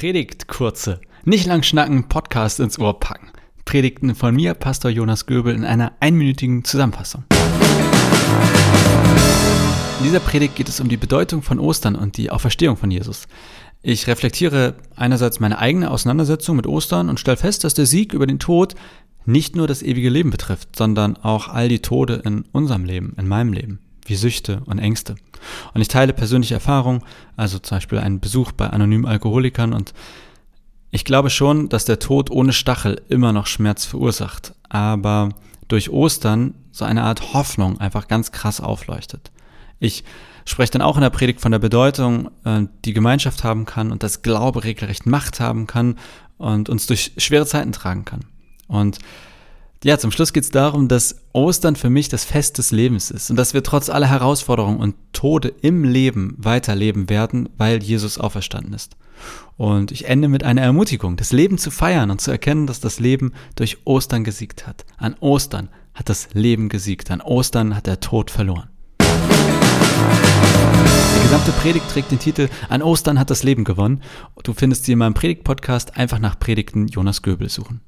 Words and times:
Predigt 0.00 0.48
kurze, 0.48 0.98
nicht 1.26 1.44
lang 1.44 1.62
schnacken, 1.62 2.08
Podcast 2.08 2.58
ins 2.58 2.78
Ohr 2.78 2.98
packen. 2.98 3.28
Predigten 3.66 4.14
von 4.14 4.34
mir, 4.34 4.54
Pastor 4.54 4.90
Jonas 4.90 5.26
Göbel, 5.26 5.54
in 5.54 5.62
einer 5.62 5.92
einminütigen 6.00 6.64
Zusammenfassung. 6.64 7.24
In 9.98 10.04
dieser 10.04 10.20
Predigt 10.20 10.56
geht 10.56 10.70
es 10.70 10.80
um 10.80 10.88
die 10.88 10.96
Bedeutung 10.96 11.42
von 11.42 11.58
Ostern 11.58 11.96
und 11.96 12.16
die 12.16 12.30
Auferstehung 12.30 12.78
von 12.78 12.90
Jesus. 12.90 13.28
Ich 13.82 14.06
reflektiere 14.06 14.76
einerseits 14.96 15.38
meine 15.38 15.58
eigene 15.58 15.90
Auseinandersetzung 15.90 16.56
mit 16.56 16.66
Ostern 16.66 17.10
und 17.10 17.20
stelle 17.20 17.36
fest, 17.36 17.64
dass 17.64 17.74
der 17.74 17.84
Sieg 17.84 18.14
über 18.14 18.26
den 18.26 18.38
Tod 18.38 18.76
nicht 19.26 19.54
nur 19.54 19.66
das 19.66 19.82
ewige 19.82 20.08
Leben 20.08 20.30
betrifft, 20.30 20.76
sondern 20.76 21.18
auch 21.18 21.48
all 21.48 21.68
die 21.68 21.82
Tode 21.82 22.22
in 22.24 22.46
unserem 22.52 22.86
Leben, 22.86 23.12
in 23.18 23.28
meinem 23.28 23.52
Leben 23.52 23.80
wie 24.10 24.16
Süchte 24.16 24.62
und 24.66 24.78
Ängste. 24.78 25.14
Und 25.72 25.80
ich 25.80 25.88
teile 25.88 26.12
persönliche 26.12 26.54
Erfahrungen, 26.54 27.02
also 27.36 27.58
zum 27.58 27.76
Beispiel 27.76 27.98
einen 27.98 28.20
Besuch 28.20 28.52
bei 28.52 28.68
anonymen 28.68 29.06
Alkoholikern 29.06 29.72
und 29.72 29.94
ich 30.90 31.04
glaube 31.04 31.30
schon, 31.30 31.68
dass 31.68 31.84
der 31.84 32.00
Tod 32.00 32.30
ohne 32.30 32.52
Stachel 32.52 33.00
immer 33.08 33.32
noch 33.32 33.46
Schmerz 33.46 33.84
verursacht, 33.84 34.54
aber 34.68 35.30
durch 35.68 35.90
Ostern 35.90 36.54
so 36.72 36.84
eine 36.84 37.04
Art 37.04 37.32
Hoffnung 37.32 37.78
einfach 37.80 38.08
ganz 38.08 38.32
krass 38.32 38.60
aufleuchtet. 38.60 39.30
Ich 39.78 40.02
spreche 40.44 40.72
dann 40.72 40.82
auch 40.82 40.96
in 40.96 41.02
der 41.02 41.10
Predigt 41.10 41.40
von 41.40 41.52
der 41.52 41.60
Bedeutung, 41.60 42.30
äh, 42.44 42.62
die 42.84 42.92
Gemeinschaft 42.92 43.44
haben 43.44 43.66
kann 43.66 43.92
und 43.92 44.02
das 44.02 44.22
Glaube 44.22 44.64
regelrecht 44.64 45.06
Macht 45.06 45.38
haben 45.38 45.68
kann 45.68 45.96
und 46.38 46.68
uns 46.68 46.86
durch 46.86 47.12
schwere 47.18 47.46
Zeiten 47.46 47.70
tragen 47.70 48.04
kann. 48.04 48.24
Und 48.66 48.98
ja, 49.82 49.96
zum 49.98 50.10
Schluss 50.10 50.34
geht 50.34 50.44
es 50.44 50.50
darum, 50.50 50.88
dass 50.88 51.16
Ostern 51.32 51.74
für 51.74 51.88
mich 51.88 52.10
das 52.10 52.24
Fest 52.24 52.58
des 52.58 52.70
Lebens 52.70 53.10
ist 53.10 53.30
und 53.30 53.36
dass 53.36 53.54
wir 53.54 53.62
trotz 53.62 53.88
aller 53.88 54.08
Herausforderungen 54.08 54.78
und 54.78 54.94
Tode 55.12 55.54
im 55.62 55.84
Leben 55.84 56.34
weiterleben 56.36 57.08
werden, 57.08 57.48
weil 57.56 57.82
Jesus 57.82 58.18
auferstanden 58.18 58.74
ist. 58.74 58.96
Und 59.56 59.90
ich 59.90 60.06
ende 60.06 60.28
mit 60.28 60.44
einer 60.44 60.60
Ermutigung, 60.60 61.16
das 61.16 61.32
Leben 61.32 61.56
zu 61.56 61.70
feiern 61.70 62.10
und 62.10 62.20
zu 62.20 62.30
erkennen, 62.30 62.66
dass 62.66 62.80
das 62.80 63.00
Leben 63.00 63.32
durch 63.56 63.78
Ostern 63.86 64.22
gesiegt 64.22 64.66
hat. 64.66 64.84
An 64.98 65.14
Ostern 65.20 65.70
hat 65.94 66.10
das 66.10 66.28
Leben 66.34 66.68
gesiegt, 66.68 67.10
an 67.10 67.22
Ostern 67.22 67.74
hat 67.74 67.86
der 67.86 68.00
Tod 68.00 68.30
verloren. 68.30 68.68
Die 71.16 71.22
gesamte 71.22 71.52
Predigt 71.52 71.88
trägt 71.90 72.10
den 72.10 72.18
Titel 72.18 72.50
An 72.68 72.82
Ostern 72.82 73.18
hat 73.18 73.30
das 73.30 73.44
Leben 73.44 73.64
gewonnen. 73.64 74.02
Du 74.42 74.52
findest 74.52 74.84
sie 74.84 74.92
in 74.92 74.98
meinem 74.98 75.14
Predigt-Podcast 75.14 75.96
einfach 75.96 76.18
nach 76.18 76.38
Predigten 76.38 76.86
Jonas 76.86 77.22
Göbel 77.22 77.48
suchen. 77.48 77.80